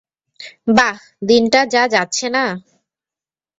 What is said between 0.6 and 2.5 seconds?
বাহ, দিনটা যা যাচ্ছে না!